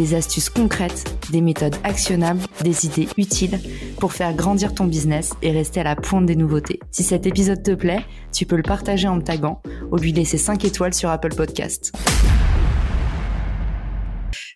[0.00, 3.60] des astuces concrètes, des méthodes actionnables, des idées utiles
[3.98, 6.80] pour faire grandir ton business et rester à la pointe des nouveautés.
[6.90, 9.60] Si cet épisode te plaît, tu peux le partager en me taguant
[9.92, 11.92] ou lui laisser 5 étoiles sur Apple Podcast.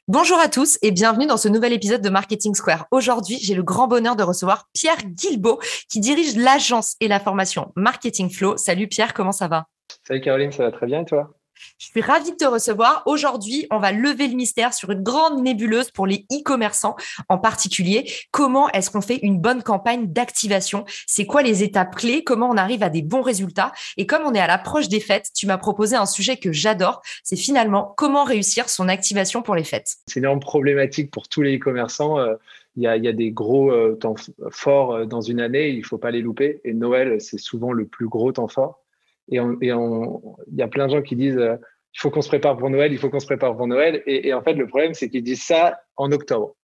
[0.08, 2.86] Bonjour à tous et bienvenue dans ce nouvel épisode de Marketing Square.
[2.90, 7.70] Aujourd'hui, j'ai le grand bonheur de recevoir Pierre Guilbeault qui dirige l'agence et la formation
[7.76, 8.56] Marketing Flow.
[8.56, 9.66] Salut Pierre, comment ça va?
[10.08, 11.34] Salut Caroline, ça va très bien et toi?
[11.78, 13.02] Je suis ravie de te recevoir.
[13.06, 16.96] Aujourd'hui, on va lever le mystère sur une grande nébuleuse pour les e-commerçants
[17.28, 18.10] en particulier.
[18.30, 20.84] Comment est-ce qu'on fait une bonne campagne d'activation?
[21.06, 22.24] C'est quoi les étapes clés?
[22.24, 23.72] Comment on arrive à des bons résultats?
[23.96, 27.02] Et comme on est à l'approche des fêtes, tu m'as proposé un sujet que j'adore.
[27.22, 29.96] C'est finalement comment réussir son activation pour les fêtes.
[30.06, 32.18] C'est une énorme problématique pour tous les e-commerçants.
[32.18, 32.34] Euh,
[32.76, 34.16] il y, a, il y, a, des gros euh, temps
[34.50, 36.60] forts euh, dans une année, il ne faut pas les louper.
[36.64, 38.83] Et Noël, c'est souvent le plus gros temps fort.
[39.30, 41.56] Et il y a plein de gens qui disent euh,
[41.94, 44.02] il faut qu'on se prépare pour Noël, il faut qu'on se prépare pour Noël.
[44.06, 46.56] Et, en fait, le problème, c'est qu'ils disent ça en octobre.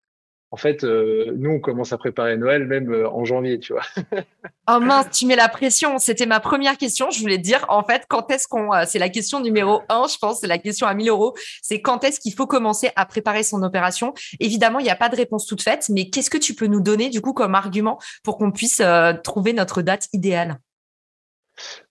[0.52, 3.84] En fait, euh, nous, on commence à préparer Noël même euh, en janvier, tu vois.
[4.68, 5.98] oh mince, tu mets la pression.
[5.98, 7.08] C'était ma première question.
[7.12, 8.70] Je voulais dire, en fait, quand est-ce qu'on.
[8.84, 11.36] c'est la question numéro un, je pense, c'est la question à 1000 euros.
[11.62, 14.12] C'est quand est-ce qu'il faut commencer à préparer son opération?
[14.40, 16.80] Évidemment, il n'y a pas de réponse toute faite, mais qu'est-ce que tu peux nous
[16.80, 18.82] donner, du coup, comme argument pour qu'on puisse
[19.22, 20.58] trouver notre date idéale?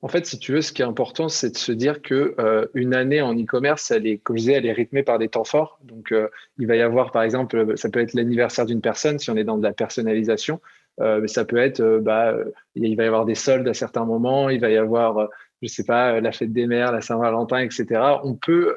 [0.01, 2.65] En fait, si tu veux, ce qui est important, c'est de se dire que euh,
[2.73, 5.43] une année en e-commerce, elle est, comme je disais, elle est rythmée par des temps
[5.43, 5.79] forts.
[5.83, 9.29] Donc, euh, il va y avoir, par exemple, ça peut être l'anniversaire d'une personne si
[9.29, 10.61] on est dans de la personnalisation.
[11.01, 12.35] Euh, mais ça peut être, bah,
[12.75, 14.49] il va y avoir des soldes à certains moments.
[14.49, 15.29] Il va y avoir,
[15.61, 17.85] je sais pas, la fête des mères, la Saint-Valentin, etc.
[18.23, 18.75] On peut,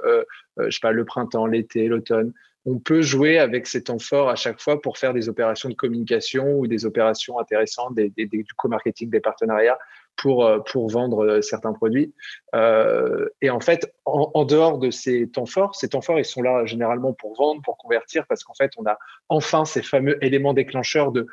[0.59, 2.33] je sais pas, le printemps, l'été, l'automne.
[2.65, 5.75] On peut jouer avec ces temps forts à chaque fois pour faire des opérations de
[5.75, 9.79] communication ou des opérations intéressantes, des, du co-marketing, des partenariats
[10.17, 12.15] pour, euh, pour vendre euh, certains produits.
[12.55, 16.43] Euh, et en fait, en, dehors de ces temps forts, ces temps forts, ils sont
[16.43, 20.55] là généralement pour vendre, pour convertir, parce qu'en fait, on a enfin ces fameux éléments
[20.55, 21.27] déclencheurs de,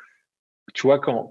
[0.74, 1.30] tu vois, quand,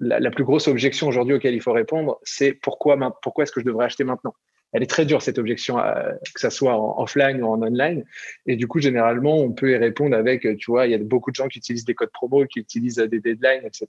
[0.00, 3.66] la, plus grosse objection aujourd'hui auquel il faut répondre, c'est pourquoi, pourquoi est-ce que je
[3.66, 4.34] devrais acheter maintenant?
[4.72, 8.04] Elle est très dure cette objection, euh, que ça soit en offline ou en online.
[8.46, 11.30] Et du coup, généralement, on peut y répondre avec, tu vois, il y a beaucoup
[11.30, 13.86] de gens qui utilisent des codes promo, qui utilisent des deadlines, etc.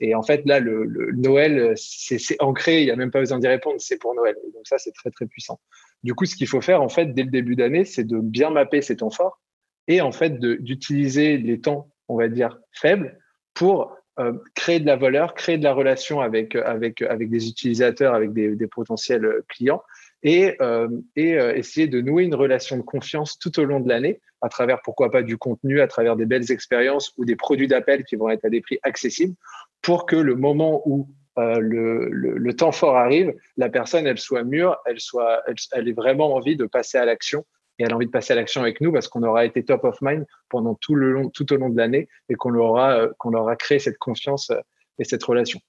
[0.00, 3.46] Et en fait, là, le, Noël, c'est ancré, il n'y a même pas besoin d'y
[3.46, 4.36] répondre, c'est pour Noël.
[4.54, 5.60] donc ça, c'est très, très puissant.
[6.02, 8.50] Du coup, ce qu'il faut faire, en fait, dès le début d'année, c'est de bien
[8.50, 9.40] mapper ces temps forts
[9.88, 13.18] et en fait d'utiliser les temps, on va dire, faibles
[13.54, 18.14] pour euh, créer de la valeur, créer de la relation avec, avec, avec des utilisateurs,
[18.14, 19.82] avec des potentiels clients
[20.22, 24.20] et, euh, euh, essayer de nouer une relation de confiance tout au long de l'année
[24.40, 28.04] à travers, pourquoi pas, du contenu, à travers des belles expériences ou des produits d'appel
[28.04, 29.34] qui vont être à des prix accessibles
[29.82, 31.08] pour que le moment où
[31.38, 35.88] euh, le, le, temps fort arrive, la personne, elle soit mûre, elle, soit, elle, elle
[35.88, 37.44] ait vraiment envie de passer à l'action
[37.78, 39.84] et elle a envie de passer à l'action avec nous parce qu'on aura été top
[39.84, 43.34] of mind pendant tout, le long, tout au long de l'année et qu'on aura, qu'on
[43.34, 44.50] aura créé cette confiance
[44.98, 45.60] et cette relation.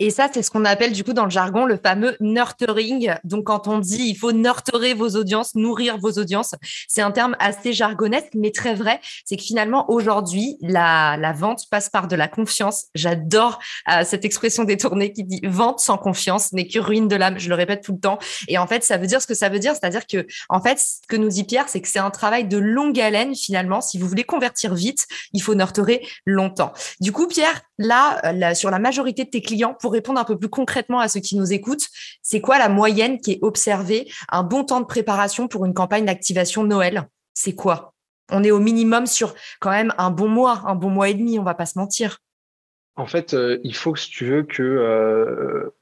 [0.00, 3.14] Et ça, c'est ce qu'on appelle du coup dans le jargon le fameux nurturing.
[3.22, 6.56] Donc, quand on dit il faut nurturer vos audiences, nourrir vos audiences,
[6.88, 9.00] c'est un terme assez jargonesque, mais très vrai.
[9.24, 12.86] C'est que finalement, aujourd'hui, la, la vente passe par de la confiance.
[12.96, 17.38] J'adore euh, cette expression détournée qui dit vente sans confiance n'est que ruine de l'âme.
[17.38, 18.18] Je le répète tout le temps.
[18.48, 19.74] Et en fait, ça veut dire ce que ça veut dire.
[19.74, 22.58] C'est-à-dire que, en fait, ce que nous dit Pierre, c'est que c'est un travail de
[22.58, 23.80] longue haleine finalement.
[23.80, 26.72] Si vous voulez convertir vite, il faut nurturer longtemps.
[27.00, 30.24] Du coup, Pierre, là, euh, là sur la majorité de tes clients, pour répondre un
[30.24, 31.88] peu plus concrètement à ceux qui nous écoutent,
[32.22, 36.06] c'est quoi la moyenne qui est observée, un bon temps de préparation pour une campagne
[36.06, 37.06] d'activation Noël?
[37.34, 37.92] C'est quoi?
[38.32, 41.38] On est au minimum sur quand même un bon mois, un bon mois et demi,
[41.38, 42.20] on va pas se mentir.
[42.96, 45.74] En fait, euh, il faut que si tu veux que euh,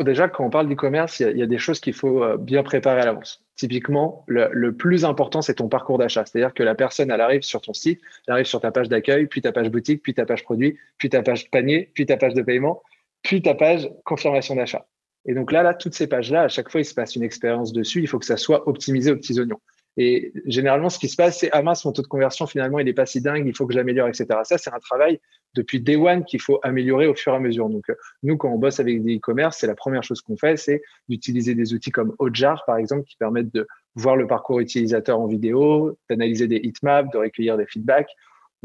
[0.00, 3.02] déjà quand on parle d'e-commerce, il y, a des choses qu'il faut euh, bien préparer
[3.02, 3.44] à l'avance.
[3.56, 6.24] Typiquement, le, le, plus important, c'est ton parcours d'achat.
[6.24, 9.26] C'est-à-dire que la personne, elle arrive sur ton site, elle arrive sur ta page d'accueil,
[9.26, 12.32] puis ta page boutique, puis ta page produit, puis ta page panier, puis ta page
[12.32, 12.82] de paiement
[13.24, 14.86] puis ta page confirmation d'achat.
[15.26, 17.72] Et donc là, là, toutes ces pages-là, à chaque fois, il se passe une expérience
[17.72, 18.00] dessus.
[18.00, 19.60] Il faut que ça soit optimisé aux petits oignons.
[19.96, 22.84] Et généralement, ce qui se passe, c'est ah mince, mon taux de conversion finalement, il
[22.84, 23.46] n'est pas si dingue.
[23.46, 24.26] Il faut que je l'améliore, etc.
[24.42, 25.20] Ça, c'est un travail
[25.54, 27.68] depuis day one qu'il faut améliorer au fur et à mesure.
[27.68, 27.94] Donc, euh,
[28.24, 31.54] nous, quand on bosse avec des e-commerce, c'est la première chose qu'on fait, c'est d'utiliser
[31.54, 35.96] des outils comme Hotjar, par exemple, qui permettent de voir le parcours utilisateur en vidéo,
[36.10, 38.10] d'analyser des heatmaps, de recueillir des feedbacks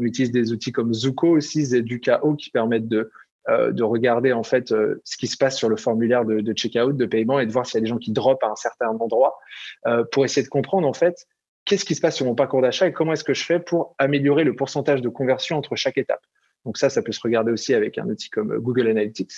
[0.00, 3.12] On utilise des outils comme Zuko aussi, Zedukao, qui permettent de,
[3.48, 6.52] euh, de regarder en fait euh, ce qui se passe sur le formulaire de, de
[6.52, 8.56] checkout, de paiement et de voir s'il y a des gens qui drop à un
[8.56, 9.38] certain endroit
[9.86, 11.26] euh, pour essayer de comprendre en fait
[11.64, 13.94] qu'est-ce qui se passe sur mon parcours d'achat et comment est-ce que je fais pour
[13.98, 16.20] améliorer le pourcentage de conversion entre chaque étape.
[16.66, 19.32] Donc ça, ça peut se regarder aussi avec un outil comme Google Analytics.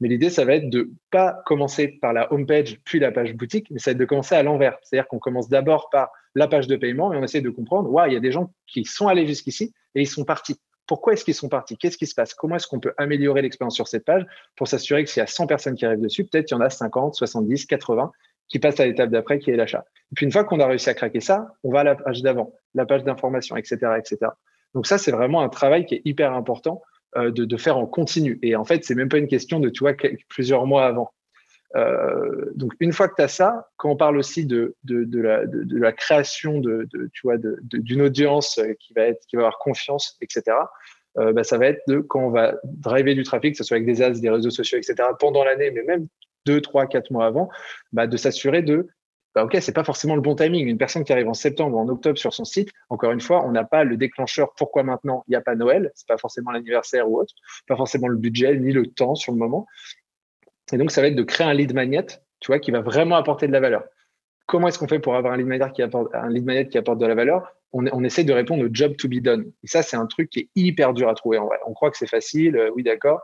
[0.00, 3.34] Mais l'idée, ça va être de pas commencer par la home page puis la page
[3.34, 4.76] boutique, mais ça va être de commencer à l'envers.
[4.82, 8.10] C'est-à-dire qu'on commence d'abord par la page de paiement et on essaie de comprendre, ouais,
[8.10, 10.60] il y a des gens qui sont allés jusqu'ici et ils sont partis.
[10.88, 11.76] Pourquoi est-ce qu'ils sont partis?
[11.76, 12.34] Qu'est-ce qui se passe?
[12.34, 14.26] Comment est-ce qu'on peut améliorer l'expérience sur cette page
[14.56, 16.60] pour s'assurer que s'il y a 100 personnes qui arrivent dessus, peut-être il y en
[16.60, 18.10] a 50, 70, 80
[18.48, 19.84] qui passent à l'étape d'après qui est l'achat?
[20.10, 22.22] Et puis une fois qu'on a réussi à craquer ça, on va à la page
[22.22, 24.32] d'avant, la page d'information, etc., etc.
[24.74, 26.82] Donc ça, c'est vraiment un travail qui est hyper important
[27.16, 28.38] euh, de, faire en continu.
[28.42, 29.94] Et en fait, c'est même pas une question de, tu vois,
[30.28, 31.12] plusieurs mois avant.
[31.76, 36.60] Euh, donc, une fois que tu as ça, quand on parle aussi de, la, création
[36.60, 40.56] de, tu vois, d'une audience qui va, être, qui va avoir confiance, etc.,
[41.18, 43.76] euh, bah, ça va être de quand on va driver du trafic, que ce soit
[43.76, 46.06] avec des ads, des réseaux sociaux, etc., pendant l'année, mais même
[46.46, 47.48] deux, trois, quatre mois avant,
[47.92, 48.88] bah, de s'assurer de
[49.34, 50.66] bah, ok, c'est pas forcément le bon timing.
[50.66, 53.44] Une personne qui arrive en septembre ou en octobre sur son site, encore une fois,
[53.46, 54.52] on n'a pas le déclencheur.
[54.56, 57.34] Pourquoi maintenant Il n'y a pas Noël, c'est pas forcément l'anniversaire ou autre,
[57.66, 59.66] pas forcément le budget ni le temps sur le moment.
[60.72, 62.06] Et donc, ça va être de créer un lead magnet,
[62.40, 63.84] tu vois, qui va vraiment apporter de la valeur.
[64.46, 66.78] Comment est-ce qu'on fait pour avoir un lead magnet qui apporte, un lead magnet qui
[66.78, 67.54] apporte de la valeur?
[67.72, 69.52] On, essaie de répondre au job to be done.
[69.62, 71.58] Et ça, c'est un truc qui est hyper dur à trouver en vrai.
[71.66, 73.20] On croit que c'est facile, euh, oui, d'accord.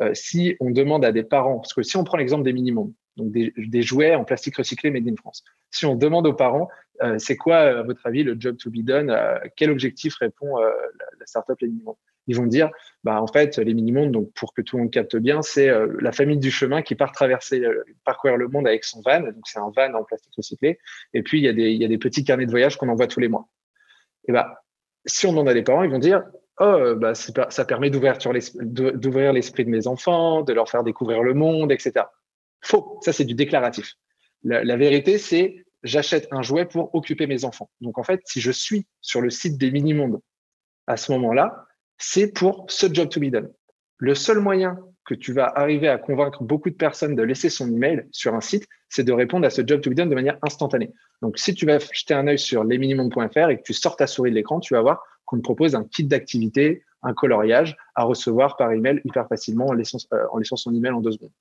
[0.00, 2.92] Euh, si on demande à des parents, parce que si on prend l'exemple des minimums,
[3.16, 5.44] donc des, jouets en plastique recyclé made in France.
[5.70, 6.68] Si on demande aux parents,
[7.04, 9.16] euh, c'est quoi, à votre avis, le job to be done?
[9.54, 10.72] Quel objectif répond la,
[11.20, 11.94] la, startup Les Minimondes
[12.26, 12.70] Ils vont dire,
[13.02, 15.94] bah, en fait, les Minimondes, donc pour que tout le monde capte bien, c'est euh,
[16.00, 19.20] la famille du chemin qui part traverser, euh, parcourir le monde avec son van.
[19.20, 20.78] Donc c'est un van en plastique recyclé.
[21.12, 22.88] Et puis il y a des, il y a des petits carnets de voyage qu'on
[22.88, 23.48] envoie tous les mois.
[24.26, 24.62] Et bah,
[25.04, 26.24] si on demande à des parents, ils vont dire,
[26.60, 31.70] oh, bah, ça permet d'ouvrir l'esprit de mes enfants, de leur faire découvrir le monde,
[31.72, 32.06] etc.
[32.62, 32.98] Faux.
[33.02, 33.94] Ça, c'est du déclaratif.
[34.44, 37.70] La, la vérité, c'est j'achète un jouet pour occuper mes enfants.
[37.82, 40.20] Donc, en fait, si je suis sur le site des mini-mondes
[40.86, 41.66] à ce moment-là,
[41.98, 43.50] c'est pour ce job to be done.
[43.98, 47.70] Le seul moyen que tu vas arriver à convaincre beaucoup de personnes de laisser son
[47.70, 50.38] email sur un site, c'est de répondre à ce job to be done de manière
[50.42, 50.92] instantanée.
[51.22, 54.30] Donc, si tu vas jeter un œil sur lesminimondes.fr et que tu sors ta souris
[54.30, 58.56] de l'écran, tu vas voir qu'on te propose un kit d'activité, un coloriage à recevoir
[58.56, 61.32] par email hyper facilement en laissant, euh, son email en deux secondes.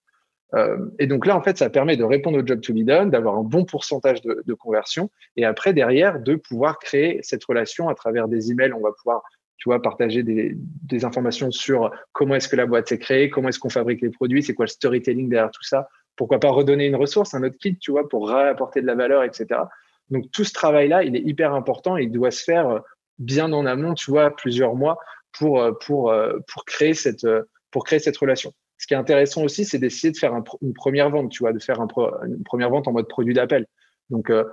[0.55, 3.09] Euh, et donc là, en fait, ça permet de répondre au job to be done,
[3.09, 7.89] d'avoir un bon pourcentage de, de, conversion, et après derrière de pouvoir créer cette relation
[7.89, 8.73] à travers des emails.
[8.73, 9.23] On va pouvoir,
[9.57, 13.59] tu vois, partager des, informations sur comment est-ce que la boîte s'est créée, comment est-ce
[13.59, 15.87] qu'on fabrique les produits, c'est quoi le storytelling derrière tout ça.
[16.15, 19.23] Pourquoi pas redonner une ressource, un autre kit, tu vois, pour apporter de la valeur,
[19.23, 19.61] etc.
[20.09, 21.97] Donc tout ce travail-là, il est hyper important.
[21.97, 22.81] Et il doit se faire
[23.17, 24.97] bien en amont, tu vois, plusieurs mois
[25.31, 26.13] pour pour
[26.47, 27.25] pour créer cette
[27.71, 28.53] pour créer cette relation.
[28.77, 31.53] Ce qui est intéressant aussi, c'est d'essayer de faire un, une première vente, tu vois,
[31.53, 31.87] de faire un
[32.27, 33.65] une première vente en mode produit d'appel.
[34.09, 34.43] Donc, euh,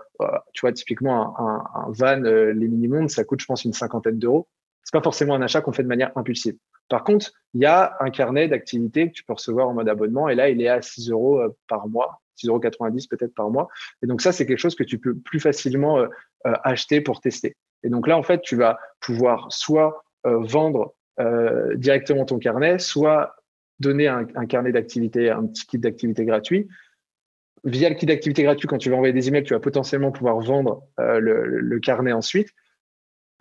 [0.52, 4.48] tu vois, typiquement, un van, euh, les mini-mondes, ça coûte, je pense, une cinquantaine d'euros.
[4.84, 6.56] C'est pas forcément un achat qu'on fait de manière impulsive.
[6.90, 10.28] Par contre, il y a un carnet d'activités que tu peux recevoir en mode abonnement,
[10.28, 12.60] et là, il est à 6 euros euh, par mois, 6,90 euros
[13.08, 13.68] peut-être par mois.
[14.02, 16.08] Et donc, ça, c'est quelque chose que tu peux plus facilement euh,
[16.46, 17.56] euh, acheter pour tester.
[17.84, 20.94] Et donc là, en fait, tu vas pouvoir soit vendre
[21.76, 23.36] directement ton carnet, soit
[23.78, 26.68] donner un, carnet d'activité, un petit kit d'activité gratuit.
[27.64, 30.38] Via le kit d'activité gratuit, quand tu vas envoyer des emails, tu vas potentiellement pouvoir
[30.40, 32.50] vendre le, carnet ensuite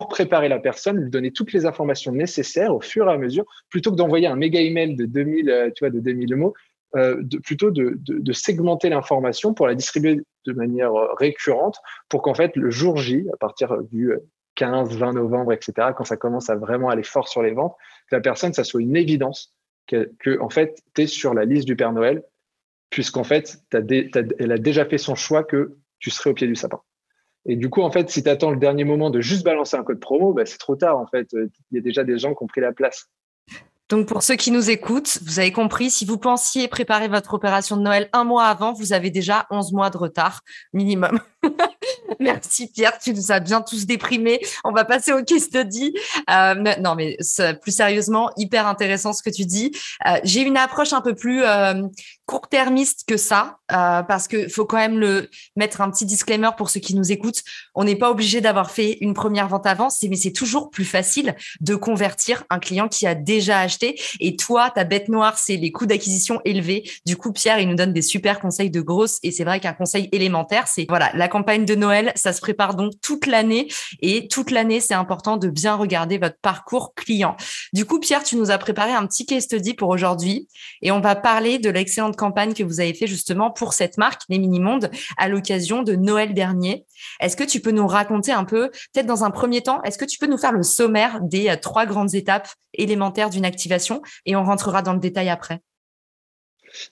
[0.08, 3.90] préparer la personne, lui donner toutes les informations nécessaires au fur et à mesure, plutôt
[3.90, 6.54] que d'envoyer un méga email de 2000, euh, tu vois, de 2000 mots,
[6.96, 11.78] euh, plutôt de segmenter l'information pour la distribuer de manière euh, récurrente
[12.08, 14.12] pour qu'en fait, le jour J, à partir du
[14.56, 17.76] 15, 20 novembre, etc., quand ça commence à vraiment aller fort sur les ventes,
[18.08, 19.54] que la personne, ça soit une évidence
[19.86, 22.22] que, en fait, tu es sur la liste du Père Noël,
[22.90, 26.80] puisqu'en fait, elle a déjà fait son choix que tu serais au pied du sapin.
[27.46, 29.82] Et du coup, en fait, si tu attends le dernier moment de juste balancer un
[29.82, 30.98] code promo, bah, c'est trop tard.
[30.98, 33.06] En fait, il y a déjà des gens qui ont pris la place.
[33.88, 37.76] Donc, pour ceux qui nous écoutent, vous avez compris, si vous pensiez préparer votre opération
[37.76, 40.42] de Noël un mois avant, vous avez déjà 11 mois de retard
[40.72, 41.18] minimum.
[42.20, 44.40] Merci Pierre, tu nous as bien tous déprimés.
[44.64, 45.94] On va passer au case study.
[46.30, 47.16] Euh, non, mais
[47.60, 49.72] plus sérieusement, hyper intéressant ce que tu dis.
[50.06, 51.82] Euh, J'ai une approche un peu plus euh,
[52.26, 55.26] court-termiste que ça, parce que faut quand même
[55.56, 57.42] mettre un petit disclaimer pour ceux qui nous écoutent.
[57.74, 61.34] On n'est pas obligé d'avoir fait une première vente avant, mais c'est toujours plus facile
[61.60, 64.00] de convertir un client qui a déjà acheté.
[64.20, 66.88] Et toi, ta bête noire, c'est les coûts d'acquisition élevés.
[67.04, 69.18] Du coup, Pierre, il nous donne des super conseils de grosses.
[69.24, 72.74] Et c'est vrai qu'un conseil élémentaire, c'est voilà, la campagne de Noël Ça se prépare
[72.74, 73.68] donc toute l'année
[74.00, 77.36] et toute l'année, c'est important de bien regarder votre parcours client.
[77.72, 80.48] Du coup, Pierre, tu nous as préparé un petit case study pour aujourd'hui
[80.82, 84.22] et on va parler de l'excellente campagne que vous avez fait justement pour cette marque,
[84.28, 86.84] les Mini-Mondes, à l'occasion de Noël dernier.
[87.20, 90.04] Est-ce que tu peux nous raconter un peu, peut-être dans un premier temps, est-ce que
[90.04, 94.36] tu peux nous faire le sommaire des euh, trois grandes étapes élémentaires d'une activation et
[94.36, 95.60] on rentrera dans le détail après?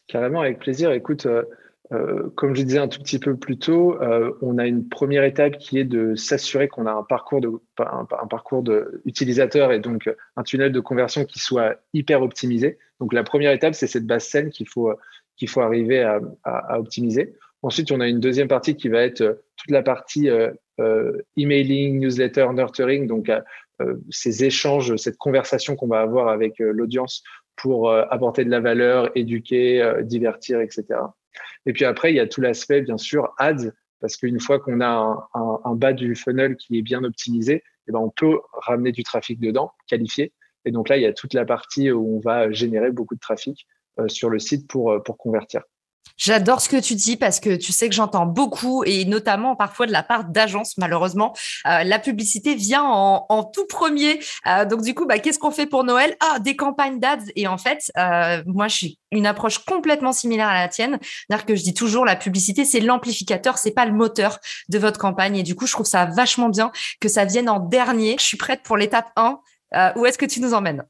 [0.06, 0.90] Carrément, avec plaisir.
[0.92, 1.44] Écoute, euh,
[1.92, 3.98] euh, comme je disais un tout petit peu plus tôt,
[4.42, 8.04] on a une première étape qui est de s'assurer qu'on a un parcours de un,
[8.28, 12.78] parcours de utilisateur et donc un tunnel de conversion qui soit hyper optimisé.
[13.00, 14.92] Donc la première étape, c'est cette base scène qu'il faut
[15.36, 17.34] qu'il faut arriver à, à, optimiser.
[17.62, 20.28] Ensuite, on a une deuxième partie qui va être toute la partie
[20.80, 23.40] euh, emailing, newsletter, nurturing, donc euh,
[23.80, 27.24] euh, ces échanges, cette conversation qu'on va avoir avec l'audience
[27.56, 30.84] pour apporter de la valeur, éduquer, divertir, etc.
[31.66, 34.80] Et puis après, il y a tout l'aspect, bien sûr, ads, parce qu'une fois qu'on
[34.80, 39.02] a un, bas du funnel qui est bien optimisé, eh ben on peut ramener du
[39.02, 40.32] trafic dedans, qualifié.
[40.64, 43.20] Et donc là, il y a toute la partie où on va générer beaucoup de
[43.20, 43.66] trafic
[44.06, 45.62] sur le site pour, pour convertir.
[46.18, 49.86] J'adore ce que tu dis parce que tu sais que j'entends beaucoup et notamment parfois
[49.86, 51.34] de la part d'agences, malheureusement.
[51.66, 54.18] Euh, la publicité vient en, tout premier.
[54.48, 56.16] Euh, donc, du coup, bah, qu'est-ce qu'on fait pour Noël?
[56.18, 57.18] Ah, des campagnes d'ads.
[57.36, 60.98] Et en fait, euh, moi, suis une approche complètement similaire à la tienne.
[61.00, 64.98] C'est-à-dire que je dis toujours, la publicité, c'est l'amplificateur, c'est pas le moteur de votre
[64.98, 65.36] campagne.
[65.36, 68.16] Et du coup, je trouve ça vachement bien que ça vienne en dernier.
[68.18, 69.38] Je suis prête pour l'étape 1.
[69.96, 70.84] où est-ce que tu nous emmènes?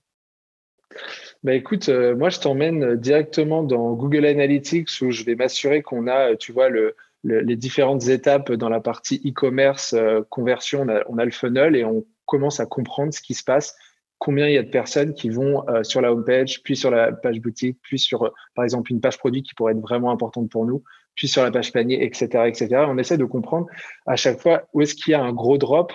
[1.49, 6.07] Bah écoute, euh, moi je t'emmène directement dans Google Analytics où je vais m'assurer qu'on
[6.07, 11.25] a, tu vois, le, les différentes étapes dans la partie e-commerce, euh, conversion, on a,
[11.25, 13.75] le funnel et on commence à comprendre ce qui se passe,
[14.19, 17.13] combien il y a de personnes qui vont euh, sur la homepage, puis sur la
[17.13, 20.67] page boutique, puis sur, par exemple, une page produit qui pourrait être vraiment importante pour
[20.67, 22.85] nous, puis sur la page panier, etc., etc.
[22.89, 23.69] On essaie de comprendre
[24.05, 25.95] à chaque fois où est-ce qu'il y a un gros drop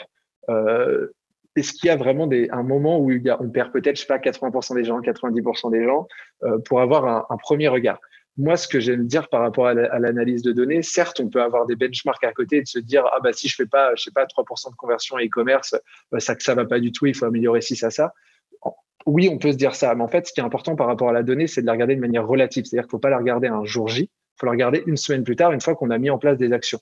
[1.55, 3.95] est-ce qu'il y a vraiment des, un moment où il y a, on perd peut-être,
[3.95, 6.07] je sais pas, 80% des gens, 90% des gens,
[6.43, 7.99] euh, pour avoir un, premier regard?
[8.37, 11.67] Moi, ce que j'aime dire par rapport à l'analyse de données, certes, on peut avoir
[11.67, 14.03] des benchmarks à côté et de se dire, ah bah si je fais pas, je
[14.03, 15.75] sais pas, 3% de conversion à e-commerce,
[16.11, 18.13] bah, ça ça va pas du tout, il faut améliorer ci, ça, ça.
[19.05, 21.09] Oui, on peut se dire ça, mais en fait, ce qui est important par rapport
[21.09, 22.65] à la donnée, c'est de la regarder de manière relative.
[22.65, 25.23] C'est-à-dire qu'il faut pas la regarder un jour J, il faut la regarder une semaine
[25.23, 26.79] plus tard, une fois qu'on a mis en place des actions.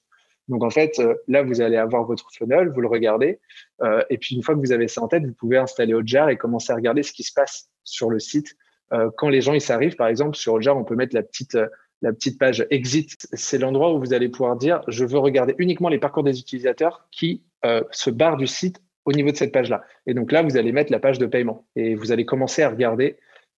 [0.51, 3.39] Donc en fait, euh, là, vous allez avoir votre funnel, vous le regardez,
[3.81, 6.29] euh, et puis une fois que vous avez ça en tête, vous pouvez installer Hotjar
[6.29, 8.57] et commencer à regarder ce qui se passe sur le site.
[8.91, 12.37] Euh, quand les gens ils s'arrivent, par exemple, sur Hotjar, on peut mettre la petite
[12.37, 13.29] page exit.
[13.31, 17.07] C'est l'endroit où vous allez pouvoir dire je veux regarder uniquement les parcours des utilisateurs
[17.11, 17.43] qui
[17.91, 19.83] se barrent du site au niveau de cette page-là.
[20.05, 22.69] Et donc là, vous allez mettre la page de paiement et vous allez commencer à
[22.69, 23.17] regarder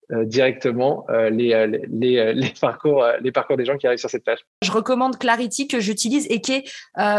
[0.09, 4.23] directement euh, les, euh, les, les, parcours, les parcours des gens qui arrivent sur cette
[4.23, 4.39] page.
[4.61, 6.63] Je recommande Clarity que j'utilise et qui est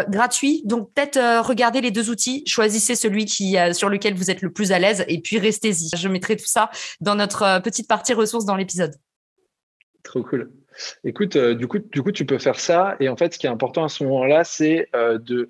[0.08, 0.62] gratuit.
[0.64, 4.72] Donc peut-être regardez les deux outils, choisissez celui qui, sur lequel vous êtes le plus
[4.72, 5.96] à l'aise et puis restez-y.
[5.96, 8.94] Je mettrai tout ça dans notre petite partie ressources dans l'épisode.
[10.02, 10.52] Trop cool.
[11.04, 12.96] Écoute, du, coup, du coup, tu peux faire ça.
[13.00, 15.48] Et en fait, ce qui est important à ce moment-là, c'est de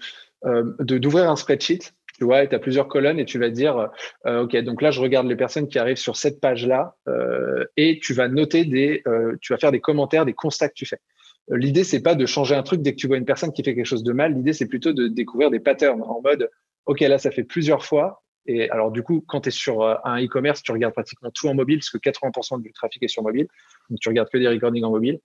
[0.99, 3.91] d'ouvrir un spreadsheet tu vois, tu as plusieurs colonnes et tu vas dire,
[4.27, 7.99] euh, OK, donc là, je regarde les personnes qui arrivent sur cette page-là euh, et
[8.01, 11.01] tu vas noter des, euh, tu vas faire des commentaires, des constats que tu fais.
[11.49, 13.75] L'idée, c'est pas de changer un truc dès que tu vois une personne qui fait
[13.75, 14.33] quelque chose de mal.
[14.33, 16.49] L'idée, c'est plutôt de découvrir des patterns en mode,
[16.87, 18.23] OK, là, ça fait plusieurs fois.
[18.47, 21.55] Et alors, du coup, quand tu es sur un e-commerce, tu regardes pratiquement tout en
[21.55, 23.49] mobile parce que 80% du trafic est sur mobile.
[23.91, 25.21] Donc, tu regardes que des recordings en mobile.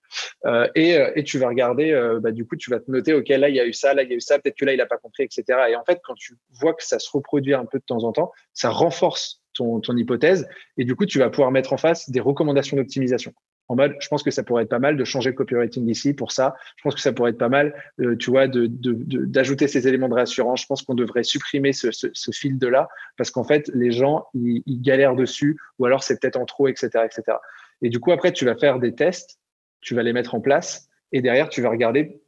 [0.46, 3.14] Euh, et, euh, et, tu vas regarder, euh, bah, du coup, tu vas te noter,
[3.14, 4.64] OK, là, il y a eu ça, là, il y a eu ça, peut-être que
[4.64, 5.44] là, il n'a pas compris, etc.
[5.70, 8.12] Et en fait, quand tu vois que ça se reproduit un peu de temps en
[8.12, 10.48] temps, ça renforce ton hypothèse.
[10.78, 13.34] Et du coup, tu vas pouvoir mettre en face des recommandations d'optimisation.
[13.70, 16.12] En mode, je pense que ça pourrait être pas mal de changer le copywriting ici
[16.12, 16.56] pour ça.
[16.74, 17.72] Je pense que ça pourrait être pas mal,
[18.18, 20.62] tu vois, d'ajouter ces éléments de réassurance.
[20.62, 23.92] Je pense qu'on devrait supprimer ce, ce, ce fil de là parce qu'en fait, les
[23.92, 27.38] gens, ils, ils galèrent dessus ou alors c'est peut-être en trop, etc., etc.
[27.80, 29.38] Et du coup, après, tu vas faire des tests,
[29.82, 32.20] tu vas les mettre en place, et derrière, tu vas regarder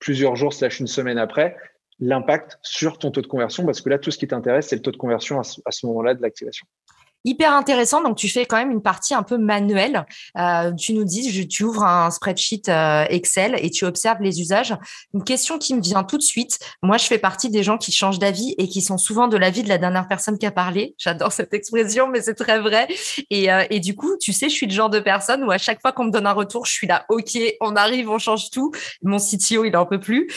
[0.00, 1.56] plusieurs jours slash une semaine après
[2.00, 4.82] l'impact sur ton taux de conversion, parce que là, tout ce qui t'intéresse, c'est le
[4.82, 6.66] taux de conversion à ce moment-là de l'activation
[7.24, 8.02] hyper intéressant.
[8.02, 10.06] Donc, tu fais quand même une partie un peu manuelle.
[10.38, 14.74] Euh, tu nous dis, tu ouvres un spreadsheet euh, Excel et tu observes les usages.
[15.14, 16.58] Une question qui me vient tout de suite.
[16.82, 19.62] Moi, je fais partie des gens qui changent d'avis et qui sont souvent de l'avis
[19.62, 20.94] de la dernière personne qui a parlé.
[20.98, 22.88] J'adore cette expression, mais c'est très vrai.
[23.30, 25.80] Et, euh, du coup, tu sais, je suis le genre de personne où à chaque
[25.80, 28.70] fois qu'on me donne un retour, je suis là, OK, on arrive, on change tout.
[29.02, 30.28] Mon CTO, il en peut plus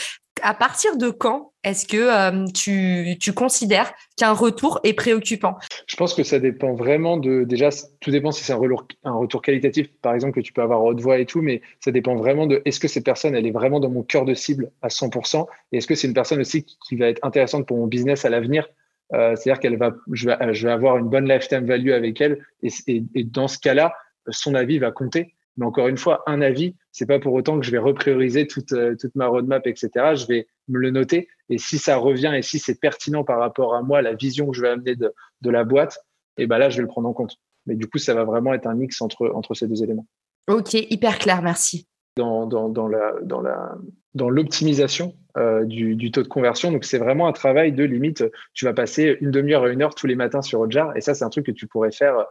[0.42, 5.56] à partir de quand est-ce que euh, tu, considères qu'un retour est préoccupant?
[5.86, 7.44] Je pense que ça dépend vraiment de.
[7.44, 11.00] Déjà, tout dépend si c'est un, retour qualitatif, par exemple, que tu peux avoir haute
[11.00, 13.80] voix et tout, mais ça dépend vraiment de est-ce que cette personne, elle est vraiment
[13.80, 16.96] dans mon cœur de cible à 100% et est-ce que c'est une personne aussi qui,
[16.96, 18.68] va être intéressante pour mon business à l'avenir?
[19.12, 23.48] Euh, C'est-à-dire qu'elle va je, vais, avoir une bonne lifetime value avec elle et dans
[23.48, 23.92] ce cas-là,
[24.28, 25.35] son avis va compter.
[25.56, 28.72] Mais encore une fois, un avis, c'est pas pour autant que je vais reprioriser toute,
[28.72, 29.90] euh, toute ma roadmap, etc.
[30.14, 31.28] Je vais me le noter.
[31.48, 34.56] Et si ça revient et si c'est pertinent par rapport à moi, la vision que
[34.56, 35.98] je vais amener de, de la boîte,
[36.38, 37.36] et eh ben là, je vais le prendre en compte.
[37.64, 40.06] Mais du coup, ça va vraiment être un mix entre, entre ces deux éléments.
[40.48, 41.88] Ok, hyper clair, merci.
[42.16, 43.76] Dans, dans, dans la, dans la,
[44.14, 46.72] dans l'optimisation euh, du, du, taux de conversion.
[46.72, 48.24] Donc, c'est vraiment un travail de limite.
[48.54, 50.96] Tu vas passer une demi-heure à une heure tous les matins sur Hotjar.
[50.96, 52.26] Et ça, c'est un truc que tu pourrais faire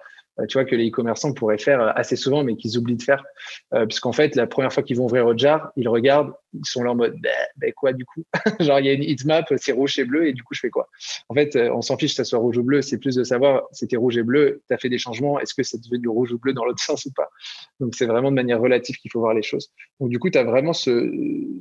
[0.48, 3.24] tu vois, que les e-commerçants pourraient faire euh, assez souvent, mais qu'ils oublient de faire.
[3.74, 6.92] Euh, puisqu'en fait, la première fois qu'ils vont ouvrir jar, ils regardent, ils sont là
[6.92, 7.16] en mode,
[7.58, 8.24] ben quoi du coup?
[8.60, 10.70] Genre, il y a une heatmap, c'est rouge et bleu, et du coup, je fais
[10.70, 10.90] quoi?
[11.30, 13.64] En fait, on s'en fiche que ça soit rouge ou bleu, c'est plus de savoir,
[13.72, 16.40] c'était rouge et bleu, tu as fait des changements, est-ce que c'est devenu rouge ou
[16.40, 17.30] bleu dans l'autre sens ou pas?
[17.80, 19.72] Donc, c'est vraiment de manière relative qu'il faut voir les choses.
[20.00, 21.12] Donc, du coup, tu as vraiment ce,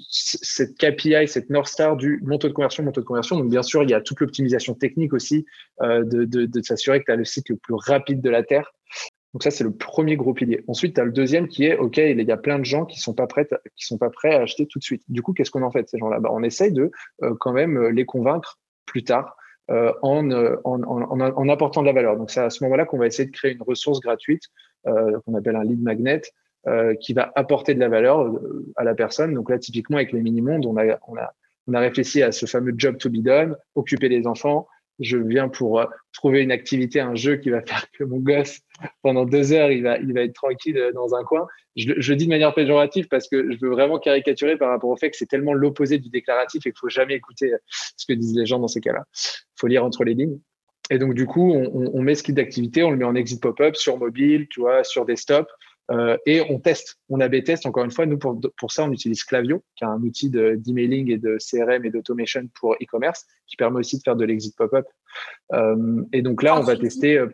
[0.08, 3.36] cette KPI, cette North Star du mon taux de conversion, mon de conversion.
[3.36, 5.46] Donc, bien sûr, il y a toute l'optimisation technique aussi,
[5.82, 8.42] euh, de, de, de s'assurer que tu as le site le plus rapide de la
[8.42, 8.72] Terre
[9.34, 10.62] donc ça, c'est le premier gros pilier.
[10.68, 13.00] Ensuite, tu as le deuxième qui est, OK, il y a plein de gens qui
[13.00, 15.02] sont pas prêts, sont pas prêts à acheter tout de suite.
[15.08, 16.20] Du coup, qu'est-ce qu'on en fait ces gens-là?
[16.20, 16.92] Bah, On essaye de
[17.24, 19.36] euh, quand même euh, les convaincre plus tard
[19.72, 22.16] euh, en, en, apportant de la valeur.
[22.16, 24.42] Donc c'est à ce moment-là qu'on va essayer de créer une ressource gratuite
[24.84, 26.20] qu'on appelle un lead magnet
[27.00, 28.30] qui va apporter de la valeur
[28.76, 29.32] à la personne.
[29.32, 31.32] Donc là, typiquement, avec les mini-mondes, on a, on, a,
[31.66, 34.68] on a réfléchi à ce fameux job to be done, occuper les enfants,
[35.00, 38.60] je viens pour euh, trouver une activité, un jeu qui va faire que mon gosse,
[39.02, 41.46] pendant deux heures, il va, être tranquille euh, dans un coin.
[41.76, 44.96] Je, je dis de manière péjorative parce que je veux vraiment caricaturer par rapport au
[44.96, 47.58] fait que c'est tellement l'opposé du déclaratif et qu'il faut jamais écouter euh,
[47.96, 49.04] ce que disent les gens dans ces cas-là.
[49.12, 50.38] Il faut lire entre les lignes.
[50.90, 53.40] Et donc, du coup, on, on met ce kit d'activité, on le met en exit
[53.40, 55.48] pop-up sur mobile, tu vois, sur desktop.
[55.90, 57.66] Euh, et on teste, on a test.
[57.66, 61.10] Encore une fois, nous, pour, pour ça, on utilise Clavio, qui est un outil d'emailing
[61.10, 64.86] et de CRM et d'automation pour e-commerce, qui permet aussi de faire de l'exit pop-up.
[65.52, 67.18] Euh, et donc là, on va tester.
[67.18, 67.28] Euh,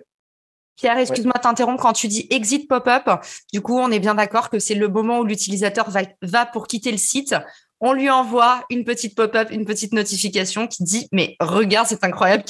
[0.76, 1.82] Pierre, excuse-moi de t'interrompre.
[1.82, 3.08] Quand tu dis exit pop-up,
[3.52, 6.66] du coup, on est bien d'accord que c'est le moment où l'utilisateur va, va pour
[6.66, 7.34] quitter le site.
[7.82, 12.44] On lui envoie une petite pop-up, une petite notification qui dit Mais regarde, c'est incroyable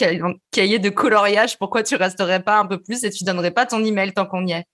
[0.50, 1.58] cahier de coloriage.
[1.58, 4.46] Pourquoi tu resterais pas un peu plus et tu donnerais pas ton email tant qu'on
[4.46, 4.64] y est?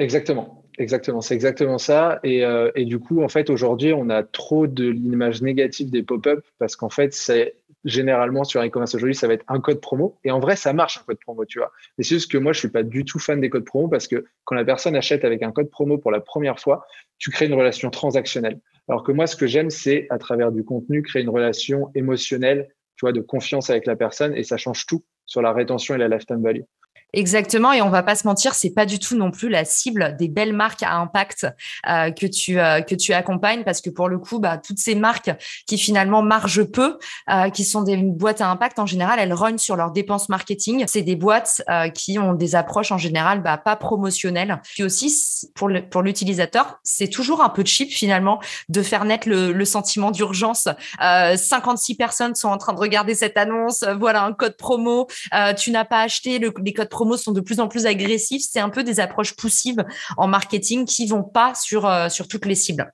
[0.00, 2.20] Exactement, exactement, c'est exactement ça.
[2.24, 6.02] Et, euh, et, du coup, en fait, aujourd'hui, on a trop de l'image négative des
[6.02, 10.18] pop-up parce qu'en fait, c'est généralement sur e-commerce aujourd'hui, ça va être un code promo.
[10.24, 11.70] Et en vrai, ça marche un code promo, tu vois.
[11.98, 14.08] Mais c'est juste que moi, je suis pas du tout fan des codes promo parce
[14.08, 16.86] que quand la personne achète avec un code promo pour la première fois,
[17.18, 18.58] tu crées une relation transactionnelle.
[18.88, 22.68] Alors que moi, ce que j'aime, c'est à travers du contenu, créer une relation émotionnelle,
[22.96, 25.98] tu vois, de confiance avec la personne et ça change tout sur la rétention et
[25.98, 26.62] la lifetime value.
[27.12, 30.16] Exactement, et on va pas se mentir, c'est pas du tout non plus la cible
[30.16, 31.46] des belles marques à impact
[31.88, 34.94] euh, que tu euh, que tu accompagnes, parce que pour le coup, bah, toutes ces
[34.94, 35.30] marques
[35.66, 39.58] qui finalement margent peu, euh, qui sont des boîtes à impact en général, elles rognent
[39.58, 40.84] sur leurs dépenses marketing.
[40.86, 41.62] C'est des boîtes
[41.94, 44.60] qui ont des approches en général bah, pas promotionnelles.
[44.74, 49.28] Puis aussi pour le, pour l'utilisateur, c'est toujours un peu cheap finalement de faire naître
[49.28, 50.68] le, le sentiment d'urgence.
[51.00, 53.84] 56 personnes sont en train de regarder cette annonce.
[53.98, 55.08] Voilà un code promo.
[55.56, 58.42] tu n'as pas acheté le, les codes promos sont de plus en plus agressifs.
[58.46, 59.82] C'est un peu des approches poussives
[60.18, 62.92] en marketing qui vont pas sur, euh, sur toutes les cibles.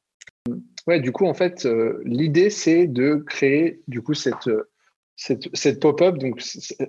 [0.87, 4.49] Ouais, du coup, en fait, euh, l'idée, c'est de créer du coup cette,
[5.17, 6.19] cette, cette pop-up.
[6.19, 6.41] Donc,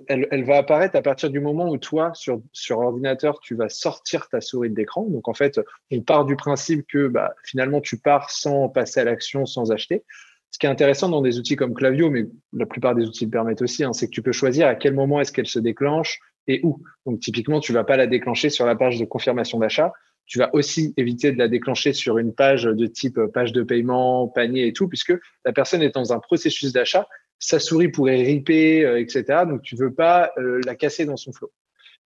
[0.06, 3.68] elle, elle, va apparaître à partir du moment où toi, sur, sur ordinateur, tu vas
[3.68, 5.04] sortir ta souris d'écran.
[5.08, 9.04] Donc, en fait, on part du principe que bah, finalement, tu pars sans passer à
[9.04, 10.04] l'action, sans acheter.
[10.52, 13.30] Ce qui est intéressant dans des outils comme Clavio, mais la plupart des outils le
[13.32, 16.20] permettent aussi, hein, c'est que tu peux choisir à quel moment est-ce qu'elle se déclenche,
[16.48, 16.82] et où.
[17.06, 19.92] Donc typiquement, tu vas pas la déclencher sur la page de confirmation d'achat.
[20.26, 24.28] Tu vas aussi éviter de la déclencher sur une page de type page de paiement,
[24.28, 27.06] panier et tout, puisque la personne est dans un processus d'achat,
[27.38, 29.44] sa souris pourrait riper, euh, etc.
[29.48, 31.30] Donc tu veux pas euh, la casser dans son.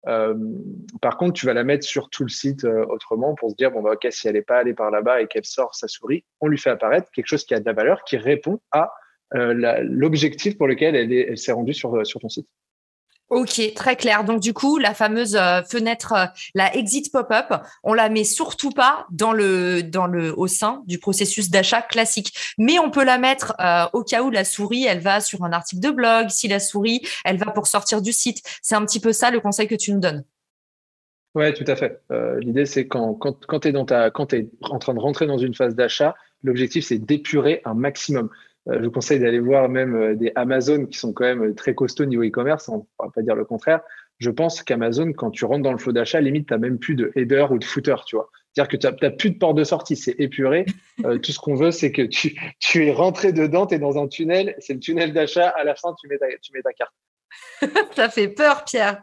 [0.06, 0.34] Euh,
[1.02, 3.82] par contre, tu vas la mettre sur tout le site autrement pour se dire bon
[3.82, 6.48] bah ok si elle n'est pas allée par là-bas et qu'elle sort sa souris, on
[6.48, 8.92] lui fait apparaître quelque chose qui a de la valeur, qui répond à
[9.32, 12.48] l'objectif pour lequel elle, s'est rendue sur ton site.
[13.30, 14.24] Ok, très clair.
[14.24, 18.70] Donc du coup, la fameuse euh, fenêtre, euh, la exit pop-up, on la met surtout
[18.70, 19.82] pas dans le
[20.36, 24.30] au sein du processus d'achat classique, mais on peut la mettre euh, au cas où
[24.30, 27.68] la souris, elle va sur un article de blog, si la souris, elle va pour
[27.68, 28.42] sortir du site.
[28.62, 30.24] C'est un petit peu ça le conseil que tu nous donnes.
[31.36, 32.02] Ouais, tout à fait.
[32.40, 33.72] L'idée, c'est quand quand quand es
[34.62, 38.28] en train de rentrer dans une phase d'achat, l'objectif c'est d'épurer un maximum.
[38.66, 42.22] Je vous conseille d'aller voir même des Amazon qui sont quand même très costauds niveau
[42.22, 43.80] e-commerce, on ne va pas dire le contraire.
[44.18, 46.94] Je pense qu'Amazon, quand tu rentres dans le flot d'achat, limite, tu n'as même plus
[46.94, 48.28] de header ou de footer, tu vois.
[48.52, 50.66] C'est-à-dire que tu n'as plus de porte de sortie, c'est épuré.
[51.22, 54.08] tout ce qu'on veut, c'est que tu, tu es rentré dedans, tu es dans un
[54.08, 56.92] tunnel, c'est le tunnel d'achat, à la fin, tu mets tu mets ta carte.
[57.96, 59.02] ça fait peur, Pierre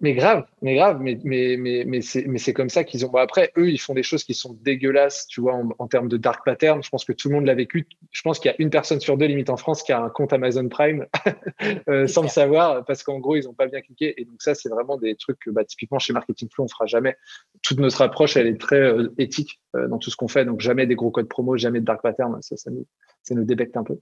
[0.00, 2.00] mais grave, mais grave, mais, mais, mais, mais
[2.38, 3.08] c'est comme ça qu'ils ont.
[3.08, 6.16] Bon, après, eux, ils font des choses qui sont dégueulasses, tu vois, en, termes de
[6.16, 6.82] dark pattern.
[6.82, 7.86] Je pense que tout le monde l'a vécu.
[8.10, 10.10] Je pense qu'il y a une personne sur deux, limite en France, qui a un
[10.10, 11.06] compte Amazon Prime
[11.88, 14.20] euh, sans le savoir, parce qu'en gros, ils n'ont pas bien cliqué.
[14.20, 16.86] Et donc, ça, c'est vraiment des trucs que, bah, typiquement, chez Marketing Flow, on fera
[16.86, 17.16] jamais.
[17.62, 20.44] Toute notre approche, elle est très euh, éthique dans tout ce qu'on fait.
[20.44, 22.40] Donc, jamais des gros codes promo, jamais de dark pattern.
[22.42, 22.86] Ça, ça nous,
[23.22, 23.98] ça nous débecte un peu.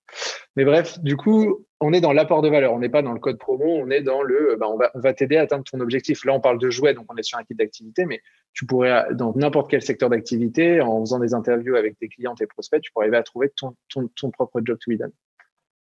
[0.57, 2.73] Mais bref, du coup, on est dans l'apport de valeur.
[2.73, 5.01] On n'est pas dans le code promo, on est dans le, bah, on va, on
[5.01, 6.25] va t'aider à atteindre ton objectif.
[6.25, 8.21] Là, on parle de jouets, donc on est sur un kit d'activité, mais
[8.53, 12.47] tu pourrais, dans n'importe quel secteur d'activité, en faisant des interviews avec tes clients, tes
[12.47, 15.13] prospects, tu pourrais arriver à trouver ton, ton, propre job to be done.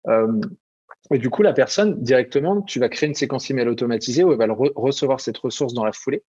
[0.09, 0.40] Euh,
[1.11, 4.38] et du coup, la personne, directement, tu vas créer une séquence email automatisée où elle
[4.38, 6.22] va recevoir cette ressource dans la foulée.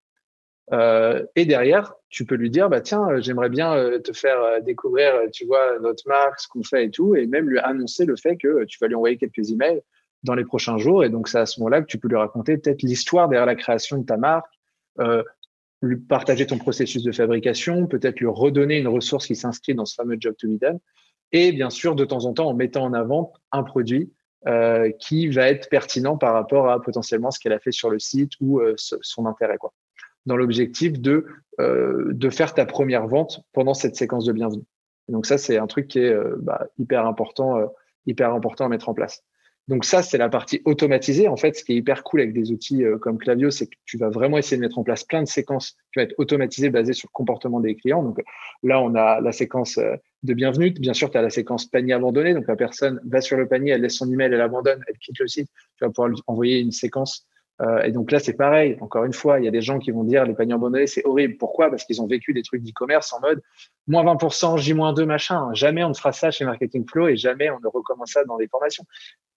[0.74, 4.62] Euh, et derrière, tu peux lui dire, bah tiens, euh, j'aimerais bien euh, te faire
[4.62, 8.16] découvrir, tu vois, notre marque, ce qu'on fait et tout, et même lui annoncer le
[8.16, 9.82] fait que tu vas lui envoyer quelques emails
[10.24, 11.06] dans les prochains jours.
[11.06, 13.56] Et donc, c'est à ce moment-là que tu peux lui raconter peut-être l'histoire derrière la
[13.56, 14.52] création de ta marque,
[15.84, 19.94] lui partager ton processus de fabrication, peut-être lui redonner une ressource qui s'inscrit dans ce
[19.94, 20.80] fameux job to be done.
[21.32, 24.12] Et bien sûr, de temps en temps, en mettant en avant un produit
[25.00, 28.32] qui va être pertinent par rapport à potentiellement ce qu'elle a fait sur le site
[28.42, 29.58] ou son intérêt.
[29.58, 29.72] Quoi
[30.28, 31.26] dans l'objectif de,
[31.60, 34.66] euh, de faire ta première vente pendant cette séquence de bienvenue.
[35.10, 37.66] donc ça, c'est un truc qui est euh, bah, hyper important, euh,
[38.06, 39.24] hyper important à mettre en place.
[39.68, 41.28] Donc ça, c'est la partie automatisée.
[41.28, 43.98] En fait, ce qui est hyper cool avec des outils comme Clavio, c'est que tu
[43.98, 46.94] vas vraiment essayer de mettre en place plein de séquences qui vont être automatisées basées
[46.94, 48.02] sur le comportement des clients.
[48.02, 48.22] Donc
[48.64, 50.72] là, on a la séquence de bienvenue.
[50.72, 52.34] Bien sûr, tu as la séquence panier abandonné.
[52.34, 55.20] Donc la personne va sur le panier, elle laisse son email, elle abandonne, elle quitte
[55.20, 55.50] le site.
[55.76, 57.28] Tu vas pouvoir lui envoyer une séquence
[57.62, 58.78] euh, et donc là, c'est pareil.
[58.82, 61.06] Encore une fois, il y a des gens qui vont dire les paniers abandonnés, c'est
[61.06, 61.38] horrible.
[61.38, 61.70] Pourquoi?
[61.70, 63.42] Parce qu'ils ont vécu des trucs d'e-commerce en mode
[63.88, 65.50] moins 20%, J-2, machin.
[65.54, 68.38] Jamais on ne fera ça chez Marketing Flow et jamais on ne recommence ça dans
[68.38, 68.84] les formations.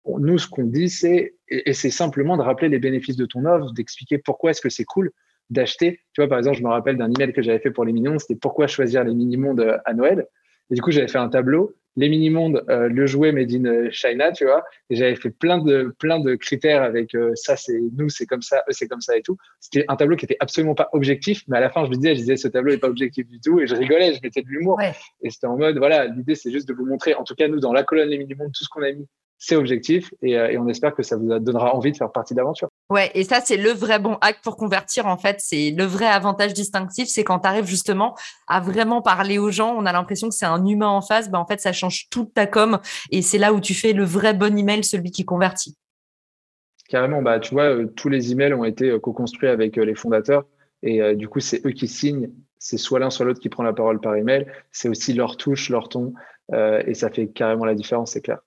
[0.06, 3.72] nous, ce qu'on dit, c'est, et, c'est simplement de rappeler les bénéfices de ton offre,
[3.74, 5.12] d'expliquer pourquoi est-ce que c'est cool
[5.50, 6.02] d'acheter.
[6.14, 8.08] Tu vois, par exemple, je me rappelle d'un email que j'avais fait pour les mini
[8.20, 10.28] c'était pourquoi choisir les mini-mondes à Noël.
[10.70, 14.32] Et du coup, j'avais fait un tableau les mini-mondes, euh, le jouet made in China,
[14.32, 14.64] tu vois.
[14.90, 18.42] Et j'avais fait plein de, plein de critères avec euh, ça, c'est nous, c'est comme
[18.42, 19.36] ça, eux, c'est comme ça et tout.
[19.60, 22.16] C'était un tableau qui était absolument pas objectif, mais à la fin, je me disais,
[22.16, 23.60] je disais, ce tableau n'est pas objectif du tout.
[23.60, 24.80] Et je rigolais, je mettais de l'humour.
[25.22, 27.60] Et c'était en mode, voilà, l'idée, c'est juste de vous montrer, en tout cas, nous,
[27.60, 29.06] dans la colonne les mini-mondes, tout ce qu'on a mis,
[29.40, 32.68] c'est objectif euh, et, on espère que ça vous donnera envie de faire partie d'aventure.
[32.90, 35.08] Ouais, et ça, c'est le vrai bon acte pour convertir.
[35.08, 37.08] En fait, c'est le vrai avantage distinctif.
[37.08, 38.16] C'est quand tu arrives justement
[38.48, 41.32] à vraiment parler aux gens, on a l'impression que c'est un humain en face.
[41.32, 42.80] Ben, en fait, ça change toute ta com
[43.12, 45.78] et c'est là où tu fais le vrai bon email, celui qui convertit.
[46.90, 50.46] Carrément, bah, tu vois, euh, tous les emails ont été euh, co-construits avec les fondateurs
[50.84, 52.30] et du coup, c'est eux qui signent.
[52.58, 54.46] C'est soit l'un, soit l'autre qui prend la parole par email.
[54.72, 56.14] C'est aussi leur touche, leur ton
[56.54, 58.40] et ça fait carrément la différence, c'est clair.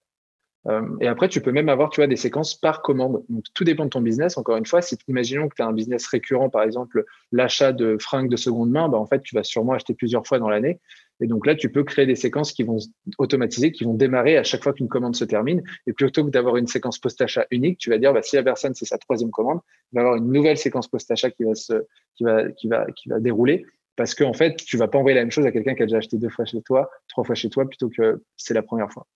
[0.69, 3.25] Euh, et après, tu peux même avoir, tu vois, des séquences par commande.
[3.29, 4.39] Donc, tout dépend de ton business.
[4.39, 7.97] Encore une fois, si imaginons que tu as un business récurrent, par exemple, l'achat de
[7.99, 10.81] fringues de seconde main, bah, en fait, tu vas sûrement acheter plusieurs fois dans l'année.
[11.21, 12.79] Et donc là, tu peux créer des séquences qui vont
[13.19, 15.63] automatiser, qui vont démarrer à chaque fois qu'une commande se termine.
[15.87, 18.75] Et plutôt que d'avoir une séquence post-achat unique, tu vas dire, bah, si la personne,
[18.75, 19.61] c'est sa troisième commande,
[19.93, 21.75] il va avoir une nouvelle séquence post-achat qui va se,
[22.17, 23.65] qui va, qui va, qui va dérouler.
[23.97, 25.87] Parce qu'en en fait, tu vas pas envoyer la même chose à quelqu'un qui a
[25.87, 28.91] déjà acheté deux fois chez toi, trois fois chez toi, plutôt que c'est la première
[28.91, 29.07] fois.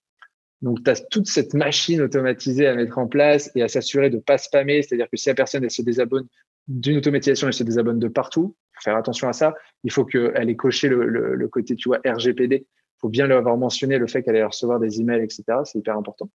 [0.66, 4.16] Donc, tu as toute cette machine automatisée à mettre en place et à s'assurer de
[4.16, 4.83] ne pas spammer.
[4.83, 6.26] C'est-à-dire que si la personne elle se désabonne
[6.66, 8.57] d'une automatisation, elle se désabonne de partout.
[8.72, 9.55] Il faut faire attention à ça.
[9.85, 12.66] Il faut qu'elle ait coché le, côté, tu vois, RGPD.
[12.66, 15.44] Il faut bien lui avoir mentionné le fait qu'elle allait recevoir des emails, etc.
[15.62, 16.29] C'est hyper important.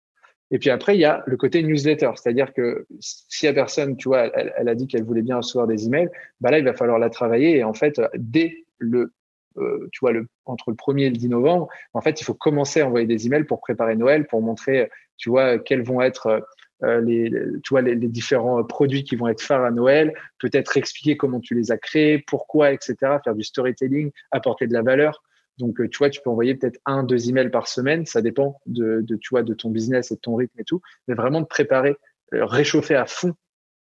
[0.49, 2.11] Et puis après, il y a le côté newsletter.
[2.15, 5.67] C'est-à-dire que si la personne, tu vois, elle, elle a dit qu'elle voulait bien recevoir
[5.67, 7.57] des emails, bah là, il va falloir la travailler.
[7.57, 9.11] Et en fait, dès le
[9.57, 12.33] euh, tu vois, le, entre le 1er et le 10 novembre, en fait, il faut
[12.33, 16.43] commencer à envoyer des emails pour préparer Noël, pour montrer, tu vois, quels vont être
[16.83, 21.15] euh, les, tu vois, les, différents produits qui vont être phares à Noël, peut-être expliquer
[21.15, 25.21] comment tu les as créés, pourquoi, etc., faire du storytelling, apporter de la valeur.
[25.57, 28.59] Donc, euh, tu vois, tu peux envoyer peut-être un, deux emails par semaine, ça dépend
[28.65, 31.41] de, de, tu vois, de ton business et de ton rythme et tout, mais vraiment
[31.41, 31.95] de préparer,
[32.31, 33.33] réchauffer à fond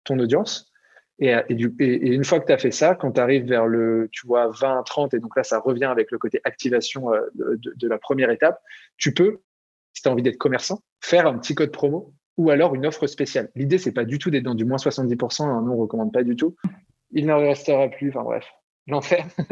[0.04, 0.73] ton audience
[1.20, 4.50] et, une fois que tu as fait ça, quand tu arrives vers le, tu vois,
[4.50, 8.32] 20, 30, et donc là, ça revient avec le côté activation euh, de, la première
[8.32, 8.60] étape,
[8.98, 9.42] tu peux,
[9.94, 13.06] si tu as envie d'être commerçant, faire un petit code promo ou alors une offre
[13.06, 13.50] spéciale.
[13.56, 16.24] L'idée, c'est pas du tout d'être dans du moins 70%, hein, nous, on recommande pas
[16.24, 16.56] du tout.
[17.12, 18.46] Il n'en restera plus, enfin bref.
[18.88, 19.28] L'enfer.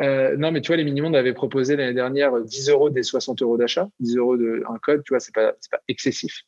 [0.00, 3.42] Euh, non, mais tu vois, les mini-mondes avaient proposé l'année dernière 10 euros des 60
[3.42, 6.42] euros d'achat, 10 euros de un code, tu vois, c'est pas, pas excessif.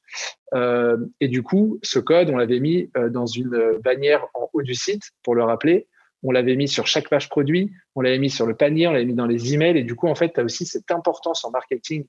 [0.52, 4.62] Euh, et du coup, ce code, on l'avait mis euh, dans une bannière en haut
[4.62, 5.86] du site pour le rappeler.
[6.24, 9.04] On l'avait mis sur chaque page produit, on l'avait mis sur le panier, on l'avait
[9.04, 9.78] mis dans les emails.
[9.78, 12.04] Et du coup, en fait, tu as aussi cette importance en marketing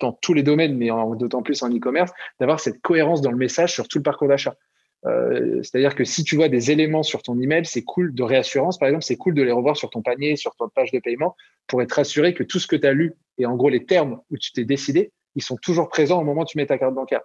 [0.00, 3.72] dans tous les domaines, mais d'autant plus en e-commerce, d'avoir cette cohérence dans le message
[3.72, 4.54] sur tout le parcours d'achat.
[5.06, 8.78] Euh, c'est-à-dire que si tu vois des éléments sur ton email, c'est cool de réassurance,
[8.78, 11.36] par exemple, c'est cool de les revoir sur ton panier, sur ton page de paiement,
[11.66, 14.20] pour être assuré que tout ce que tu as lu et en gros les termes
[14.30, 16.94] où tu t'es décidé, ils sont toujours présents au moment où tu mets ta carte
[16.94, 17.20] bancaire.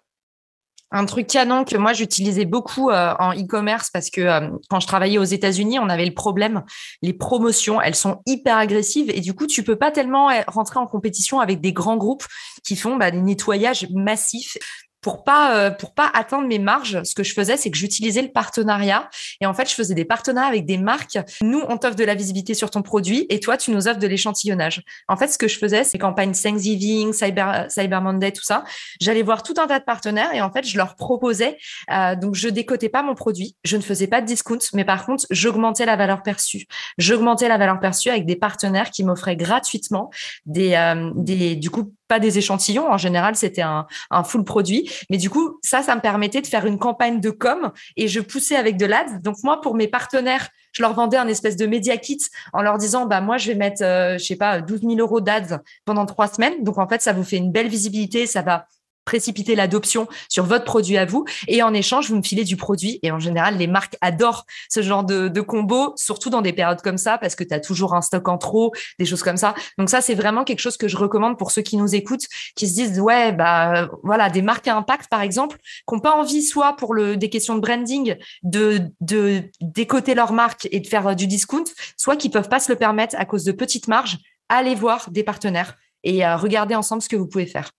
[0.96, 4.86] Un truc canon que moi j'utilisais beaucoup euh, en e-commerce parce que euh, quand je
[4.86, 6.64] travaillais aux États-Unis, on avait le problème,
[7.02, 10.86] les promotions, elles sont hyper agressives et du coup tu peux pas tellement rentrer en
[10.86, 12.26] compétition avec des grands groupes
[12.64, 14.56] qui font bah, des nettoyages massifs
[15.04, 18.22] pour pas euh, pour pas atteindre mes marges, ce que je faisais, c'est que j'utilisais
[18.22, 19.10] le partenariat
[19.42, 21.20] et en fait, je faisais des partenariats avec des marques.
[21.42, 24.08] Nous, on t'offre de la visibilité sur ton produit et toi, tu nous offres de
[24.08, 24.82] l'échantillonnage.
[25.08, 28.64] En fait, ce que je faisais, c'est campagne Thanksgiving, Cyber Cyber Monday, tout ça.
[29.02, 31.58] J'allais voir tout un tas de partenaires et en fait, je leur proposais.
[31.92, 35.06] Euh, donc, je décotais pas mon produit, je ne faisais pas de discount, mais par
[35.06, 36.66] contre, j'augmentais la valeur perçue.
[36.98, 40.10] J'augmentais la valeur perçue avec des partenaires qui m'offraient gratuitement
[40.46, 42.90] des euh, des du coup des échantillons.
[42.92, 43.86] En général, c'était un,
[44.24, 44.90] full produit.
[45.10, 48.20] Mais du coup, ça, ça me permettait de faire une campagne de com et je
[48.20, 49.20] poussais avec de l'ads.
[49.22, 52.20] Donc moi, pour mes partenaires, je leur vendais un espèce de média kit
[52.52, 55.22] en leur disant, bah moi, je vais mettre, euh, je sais pas, 12 000 euros
[55.22, 56.64] d'ads pendant trois semaines.
[56.64, 58.68] Donc en fait, ça vous fait une belle visibilité, ça va
[59.06, 61.26] précipiter l'adoption sur votre produit à vous.
[61.48, 63.00] Et en échange vous me filez du produit.
[63.04, 66.98] Et en général les marques adorent ce genre de, combo surtout dans des périodes comme
[66.98, 69.54] ça parce que tu as toujours un stock en trop des choses comme ça.
[69.78, 72.68] Donc ça c'est vraiment quelque chose que je recommande pour ceux qui nous écoutent qui
[72.68, 76.42] se disent ouais bah voilà des marques à impact par exemple qui n'ont pas envie
[76.42, 81.08] soit pour le des questions de branding de de décoter leur marque et de faire
[81.08, 81.64] euh, du discount
[81.98, 84.18] soit qui peuvent pas se le permettre à cause de petites marges.
[84.50, 87.72] Allez voir des partenaires et euh, regardez ensemble ce que vous pouvez faire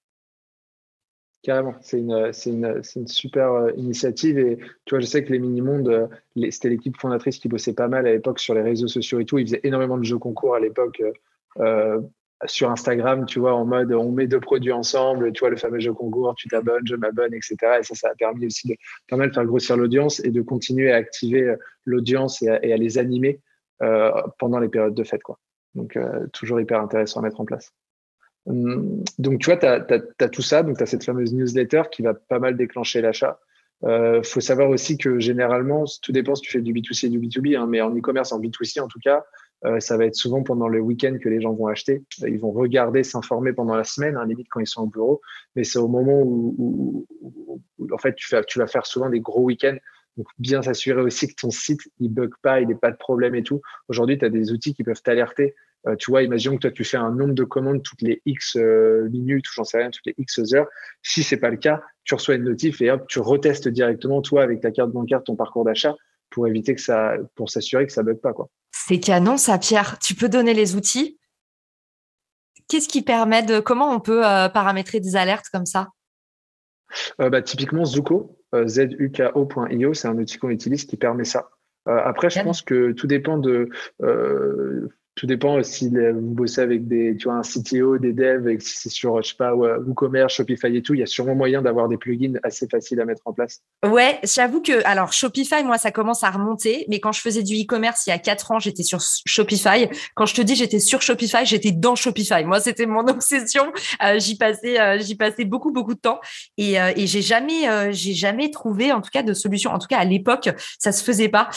[1.44, 4.38] Carrément, c'est une, super euh, initiative.
[4.38, 6.06] Et tu vois, je sais que les mini-mondes, euh,
[6.50, 9.36] c'était l'équipe fondatrice qui bossait pas mal à l'époque sur les réseaux sociaux et tout.
[9.36, 11.02] Ils faisaient énormément de jeux concours à l'époque
[11.58, 12.00] euh,
[12.46, 15.80] sur Instagram, tu vois, en mode on met deux produits ensemble, tu vois, le fameux
[15.80, 17.56] jeu concours, tu t'abonnes, je m'abonne, etc.
[17.78, 18.76] Et ça, ça a permis aussi de
[19.10, 21.54] pas mal faire grossir l'audience et de continuer à activer
[21.84, 23.40] l'audience et, et, à les animer
[24.38, 25.22] pendant les périodes de fête.
[25.22, 25.38] Quoi.
[25.74, 25.98] Donc,
[26.32, 27.70] toujours hyper intéressant à mettre en place.
[28.46, 30.62] Hum, donc, tu vois, tu as, tout ça.
[30.62, 33.40] Donc, tu as cette fameuse newsletter qui va pas mal déclencher l'achat.
[33.82, 37.08] Il euh, faut savoir aussi que généralement, tout dépend si tu fais du B2C et
[37.10, 39.24] du B2B, hein, mais en e-commerce, en B2C en tout cas,
[39.66, 42.02] euh, ça va être souvent pendant le week-end que les gens vont acheter.
[42.20, 45.20] Ils vont regarder, s'informer pendant la semaine, hein, limite quand ils sont au bureau,
[45.54, 47.06] mais c'est au moment où,
[47.90, 49.76] en fait, tu, fais, tu vas faire souvent des gros week-ends.
[50.16, 53.34] Donc, bien s'assurer aussi que ton site, il bug pas, il n'est pas de problème
[53.34, 53.60] et tout.
[53.88, 55.54] Aujourd'hui, tu as des outils qui peuvent t'alerter
[55.86, 58.56] euh, tu vois, imaginons que toi, tu fais un nombre de commandes toutes les X
[58.56, 60.66] euh, minutes, ou j'en sais rien, toutes les X heures.
[61.02, 64.42] Si c'est pas le cas, tu reçois une notif et hop, tu retestes directement, toi,
[64.42, 65.94] avec ta carte bancaire, ton parcours d'achat
[66.30, 68.48] pour éviter que ça, pour s'assurer que ça bug pas, quoi.
[68.72, 69.98] C'est canon, ça, Pierre.
[69.98, 71.18] Tu peux donner les outils.
[72.68, 75.88] Qu'est-ce qui permet de, comment on peut euh, paramétrer des alertes comme ça?
[77.18, 81.50] bah, typiquement, Zuko, zuko.io, c'est un outil qu'on utilise qui permet ça.
[81.86, 83.68] après, je pense que tout dépend de
[85.14, 88.76] tout dépend si vous bossez avec des, tu vois, un CTO, des devs, et si
[88.76, 91.88] c'est sur, je sais pas, WooCommerce, Shopify et tout, il y a sûrement moyen d'avoir
[91.88, 93.60] des plugins assez faciles à mettre en place.
[93.84, 97.54] Ouais, j'avoue que, alors, Shopify, moi, ça commence à remonter, mais quand je faisais du
[97.54, 99.88] e-commerce il y a quatre ans, j'étais sur Shopify.
[100.14, 102.44] Quand je te dis j'étais sur Shopify, j'étais dans Shopify.
[102.44, 103.72] Moi, c'était mon obsession.
[104.02, 106.20] Euh, j'y passais, euh, j'y passais beaucoup, beaucoup de temps
[106.56, 109.70] et, euh, et j'ai jamais, j'ai jamais trouvé, en tout cas, de solution.
[109.70, 111.48] En tout cas, à l'époque, ça se faisait pas.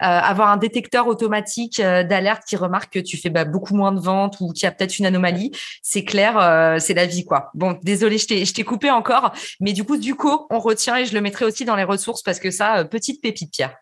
[0.00, 4.36] avoir un détecteur automatique d'alerte qui remarque que tu fais bah, beaucoup moins de ventes
[4.40, 7.50] ou qu'il y a peut-être une anomalie, c'est clair, euh, c'est la vie quoi.
[7.54, 11.14] Bon, désolé, je t'ai coupé encore, mais du coup, du coup, on retient et je
[11.14, 13.76] le mettrai aussi dans les ressources parce que ça, euh, petite pépite, Pierre.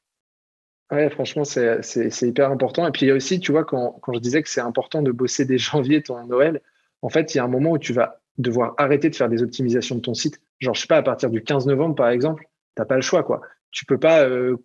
[0.93, 1.81] Ouais, franchement, c'est
[2.23, 2.87] hyper important.
[2.87, 5.03] Et puis, il y a aussi, tu vois, quand, quand je disais que c'est important
[5.03, 6.61] de bosser dès janvier ton Noël,
[7.03, 9.43] en fait, il y a un moment où tu vas devoir arrêter de faire des
[9.43, 10.41] optimisations de ton site.
[10.61, 12.45] Genre, je sais pas, à partir du 15 novembre, par exemple,
[12.77, 13.41] tu n'as pas le choix, quoi.
[13.71, 14.57] Tu peux pas euh,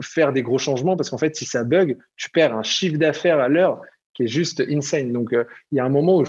[0.00, 3.40] faire des gros changements parce qu'en fait, si ça bug, tu perds un chiffre d'affaires
[3.40, 3.80] à l'heure
[4.16, 5.12] qui est juste insane.
[5.12, 6.24] Donc, euh, il y a un moment où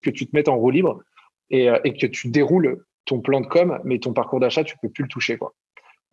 [0.00, 1.02] que tu te mettes en roue libre
[1.50, 4.76] et, euh, et, que tu déroules ton plan de com, mais ton parcours d'achat, tu
[4.80, 5.54] peux plus le toucher, quoi.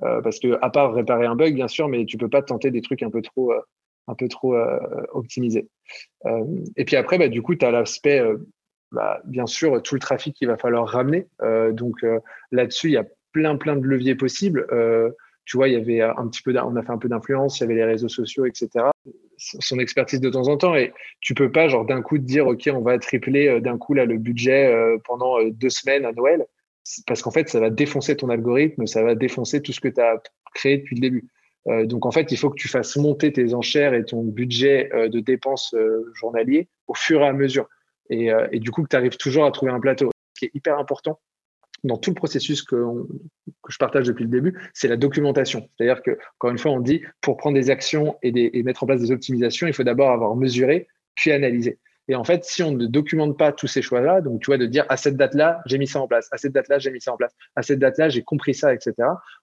[0.01, 2.71] Euh, parce que à part réparer un bug, bien sûr, mais tu peux pas tenter
[2.71, 3.53] des trucs un peu trop,
[4.07, 4.15] un
[5.11, 5.67] optimisés.
[6.75, 8.23] et puis après, bah, du coup, tu as l'aspect,
[8.91, 11.27] bah, bien sûr, tout le trafic qu'il va falloir ramener.
[11.73, 12.03] donc
[12.51, 14.65] là-dessus, il y a plein, plein de leviers possibles.
[15.45, 17.63] tu vois, il y avait un petit peu, on a fait un peu d'influence, il
[17.63, 18.89] y avait les réseaux sociaux, etc
[19.39, 20.75] son expertise de temps en temps.
[20.75, 23.93] Et tu peux pas, genre, d'un coup, te dire, OK, on va tripler d'un coup
[23.93, 24.73] là, le budget
[25.05, 26.45] pendant deux semaines à Noël.
[27.07, 30.01] Parce qu'en fait, ça va défoncer ton algorithme, ça va défoncer tout ce que tu
[30.01, 30.21] as
[30.53, 31.29] créé depuis le début.
[31.67, 34.89] Euh, donc en fait, il faut que tu fasses monter tes enchères et ton budget
[34.93, 37.67] euh, de dépenses euh, journalier au fur et à mesure.
[38.11, 40.09] Et, et du coup, que tu arrives toujours à trouver un plateau.
[40.33, 41.19] Ce qui est hyper important
[41.83, 42.83] dans tout le processus que,
[43.67, 45.69] je partage depuis le début, c'est la documentation.
[45.77, 48.87] C'est-à-dire que, encore une fois, on dit pour prendre des actions et, et mettre en
[48.87, 51.79] place des optimisations, il faut d'abord avoir mesuré puis analysé.
[52.09, 54.65] Et en fait, si on ne documente pas tous ces choix-là, donc tu vois, de
[54.65, 57.13] dire à cette date-là, j'ai mis ça en place, à cette date-là, j'ai mis ça
[57.13, 58.95] en place, à cette date-là, j'ai compris ça, etc.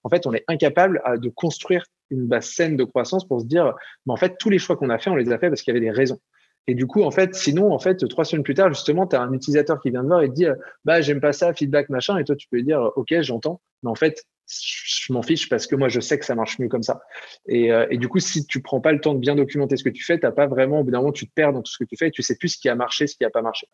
[0.03, 3.73] En fait, on est incapable de construire une base saine de croissance pour se dire,
[4.05, 5.73] mais en fait, tous les choix qu'on a fait, on les a fait parce qu'il
[5.73, 6.19] y avait des raisons.
[6.67, 9.23] Et du coup, en fait, sinon, en fait, trois semaines plus tard, justement, tu as
[9.23, 10.47] un utilisateur qui vient te voir et te dit,
[10.85, 12.19] bah, j'aime pas ça, feedback, machin.
[12.19, 13.61] Et toi, tu peux lui dire, OK, j'entends.
[13.83, 16.69] Mais en fait, je m'en fiche parce que moi, je sais que ça marche mieux
[16.69, 17.01] comme ça.
[17.49, 19.85] Et, euh, et, du coup, si tu prends pas le temps de bien documenter ce
[19.85, 21.73] que tu fais, t'as pas vraiment, au bout d'un moment, tu te perds dans tout
[21.73, 23.31] ce que tu fais et tu sais plus ce qui a marché, ce qui a
[23.31, 23.67] pas marché.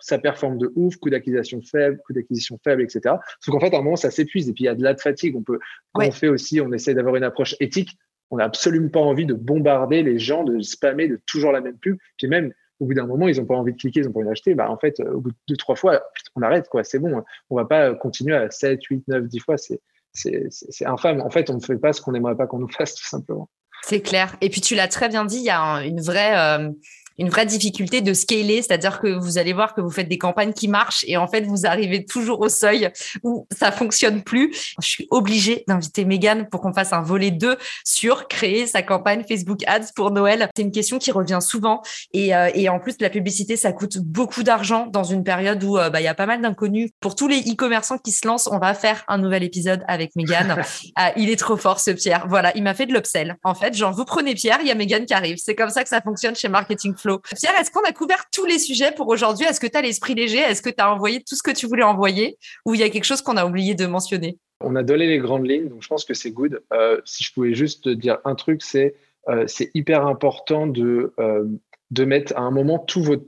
[0.00, 3.16] Ça performe de ouf, coût d'acquisition faible, coût d'acquisition faible, etc.
[3.40, 4.96] Sauf qu'en fait, à un moment, ça s'épuise et puis il y a de la
[4.96, 5.36] fatigue.
[5.36, 5.58] On peut,
[5.94, 7.96] on fait aussi, on essaie d'avoir une approche éthique.
[8.30, 11.78] On n'a absolument pas envie de bombarder les gens, de spammer de toujours la même
[11.78, 11.96] pub.
[12.16, 14.20] Puis même, au bout d'un moment, ils n'ont pas envie de cliquer, ils n'ont pas
[14.20, 14.54] envie d'acheter.
[14.54, 16.02] Bah, en fait, au bout de deux, trois fois,
[16.36, 16.84] on arrête, quoi.
[16.84, 17.22] C'est bon.
[17.50, 19.56] On va pas continuer à 7, 8, 9, 10 fois.
[19.56, 19.80] C'est,
[20.12, 21.20] c'est infâme.
[21.20, 23.48] En fait, on ne fait pas ce qu'on n'aimerait pas qu'on nous fasse, tout simplement.
[23.82, 24.36] C'est clair.
[24.40, 26.70] Et puis tu l'as très bien dit, il y a une vraie, euh,
[27.18, 30.52] une vraie difficulté de scaler, c'est-à-dire que vous allez voir que vous faites des campagnes
[30.52, 32.90] qui marchent et en fait vous arrivez toujours au seuil
[33.22, 34.74] où ça fonctionne plus.
[34.80, 39.24] Je suis obligée d'inviter Megan pour qu'on fasse un volet 2 sur créer sa campagne
[39.28, 40.48] Facebook Ads pour Noël.
[40.56, 43.98] C'est une question qui revient souvent et, euh, et en plus la publicité ça coûte
[43.98, 46.90] beaucoup d'argent dans une période où euh, bah, il y a pas mal d'inconnus.
[47.00, 50.56] Pour tous les e-commerçants qui se lancent, on va faire un nouvel épisode avec Megan.
[50.96, 52.26] Ah, il est trop fort ce Pierre.
[52.28, 53.36] Voilà, il m'a fait de l'upsell.
[53.44, 55.36] En fait, genre vous prenez Pierre, il y a Megan qui arrive.
[55.38, 57.07] C'est comme ça que ça fonctionne chez Marketing Flow.
[57.16, 59.46] Pierre, est-ce qu'on a couvert tous les sujets pour aujourd'hui?
[59.46, 60.38] Est-ce que tu as l'esprit léger?
[60.38, 62.38] Est-ce que tu as envoyé tout ce que tu voulais envoyer?
[62.66, 64.38] Ou il y a quelque chose qu'on a oublié de mentionner?
[64.60, 66.62] On a donné les grandes lignes, donc je pense que c'est good.
[66.72, 68.94] Euh, si je pouvais juste dire un truc, c'est
[69.28, 71.44] euh, hyper important de, euh,
[71.90, 73.24] de mettre à un moment tout votre.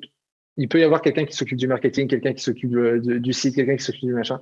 [0.57, 3.77] Il peut y avoir quelqu'un qui s'occupe du marketing, quelqu'un qui s'occupe du site, quelqu'un
[3.77, 4.41] qui s'occupe du machin.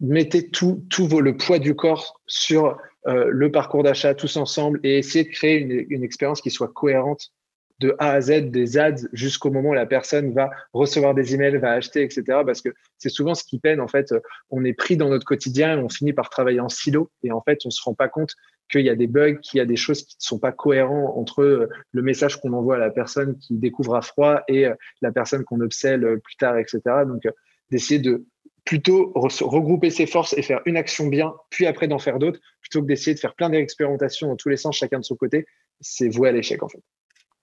[0.00, 5.24] Mettez tout, tout le poids du corps sur le parcours d'achat tous ensemble et essayez
[5.24, 7.32] de créer une expérience qui soit cohérente
[7.80, 11.58] de A à Z des ads jusqu'au moment où la personne va recevoir des emails,
[11.58, 12.22] va acheter, etc.
[12.44, 13.80] Parce que c'est souvent ce qui peine.
[13.80, 14.14] En fait,
[14.50, 17.10] on est pris dans notre quotidien et on finit par travailler en silo.
[17.22, 18.32] Et en fait, on se rend pas compte
[18.70, 21.16] qu'il y a des bugs, qu'il y a des choses qui ne sont pas cohérents
[21.16, 24.66] entre le message qu'on envoie à la personne qui découvre à froid et
[25.00, 26.80] la personne qu'on obsèle plus tard, etc.
[27.06, 27.22] Donc,
[27.70, 28.24] d'essayer de
[28.64, 32.82] plutôt regrouper ses forces et faire une action bien, puis après d'en faire d'autres, plutôt
[32.82, 35.46] que d'essayer de faire plein d'expérimentations dans tous les sens, chacun de son côté,
[35.80, 36.82] c'est voué à l'échec en fait.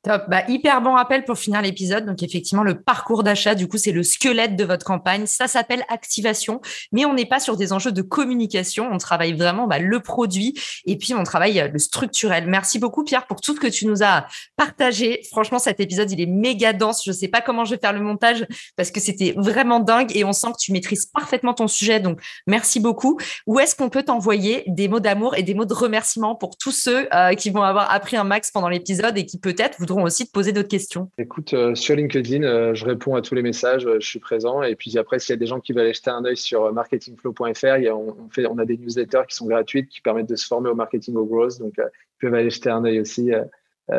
[0.06, 0.26] Top.
[0.28, 2.06] Bah, hyper bon rappel pour finir l'épisode.
[2.06, 5.26] Donc, effectivement, le parcours d'achat, du coup, c'est le squelette de votre campagne.
[5.26, 8.88] Ça s'appelle activation, mais on n'est pas sur des enjeux de communication.
[8.92, 10.54] On travaille vraiment bah, le produit
[10.86, 12.46] et puis on travaille euh, le structurel.
[12.46, 15.22] Merci beaucoup, Pierre, pour tout ce que tu nous as partagé.
[15.32, 17.02] Franchement, cet épisode, il est méga dense.
[17.04, 20.24] Je sais pas comment je vais faire le montage parce que c'était vraiment dingue et
[20.24, 22.00] on sent que tu maîtrises parfaitement ton sujet.
[22.00, 23.18] Donc, merci beaucoup.
[23.48, 26.72] Où est-ce qu'on peut t'envoyer des mots d'amour et des mots de remerciement pour tous
[26.72, 30.26] ceux euh, qui vont avoir appris un max pendant l'épisode et qui peut-être voudront aussi
[30.26, 31.10] de poser d'autres questions.
[31.18, 34.64] Écoute, euh, sur LinkedIn, euh, je réponds à tous les messages, euh, je suis présent.
[34.64, 37.96] Et puis après, s'il y a des gens qui veulent jeter un œil sur marketingflow.fr,
[37.96, 40.76] on, fait, on a des newsletters qui sont gratuites, qui permettent de se former au
[40.76, 41.60] marketing au growth.
[41.60, 43.32] Donc, ils peuvent aller jeter un œil aussi.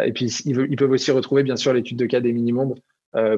[0.04, 2.78] et puis, ils, peuvent aussi retrouver, bien sûr, l'étude de cas des mini-mondes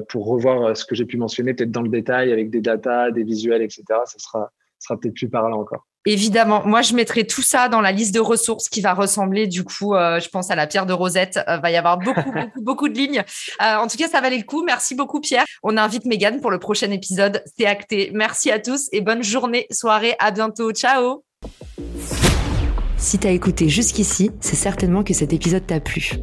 [0.09, 3.23] pour revoir ce que j'ai pu mentionner, peut-être dans le détail, avec des datas, des
[3.23, 3.83] visuels, etc.
[4.05, 5.85] Ça sera, sera peut-être plus parlant encore.
[6.05, 9.63] Évidemment, moi je mettrai tout ça dans la liste de ressources qui va ressembler du
[9.63, 11.37] coup, euh, je pense à la pierre de Rosette.
[11.47, 13.23] Il euh, va y avoir beaucoup, beaucoup, beaucoup de lignes.
[13.61, 14.63] Euh, en tout cas, ça valait le coup.
[14.63, 15.45] Merci beaucoup Pierre.
[15.61, 17.43] On invite Megan pour le prochain épisode.
[17.57, 18.11] C'est acté.
[18.13, 20.15] Merci à tous et bonne journée, soirée.
[20.19, 20.71] À bientôt.
[20.71, 21.23] Ciao.
[22.97, 26.13] Si t'as écouté jusqu'ici, c'est certainement que cet épisode t'a plu.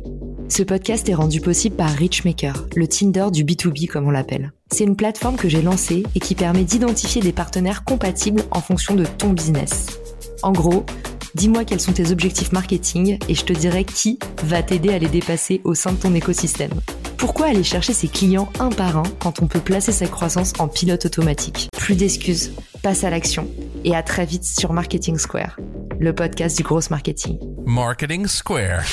[0.49, 4.53] Ce podcast est rendu possible par Richmaker, le Tinder du B2B comme on l'appelle.
[4.71, 8.95] C'est une plateforme que j'ai lancée et qui permet d'identifier des partenaires compatibles en fonction
[8.95, 9.99] de ton business.
[10.43, 10.87] En gros,
[11.35, 15.09] dis-moi quels sont tes objectifs marketing et je te dirai qui va t'aider à les
[15.09, 16.73] dépasser au sein de ton écosystème.
[17.17, 20.69] Pourquoi aller chercher ses clients un par un quand on peut placer sa croissance en
[20.69, 21.69] pilote automatique?
[21.77, 23.49] Plus d'excuses, passe à l'action
[23.85, 25.59] et à très vite sur Marketing Square,
[25.99, 27.39] le podcast du gros marketing.
[27.65, 28.85] Marketing Square.